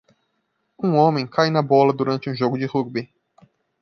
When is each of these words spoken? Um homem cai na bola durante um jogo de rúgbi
Um 0.83 0.95
homem 0.95 1.27
cai 1.27 1.51
na 1.51 1.61
bola 1.61 1.93
durante 1.93 2.27
um 2.27 2.33
jogo 2.35 2.57
de 2.57 2.65
rúgbi 2.65 3.13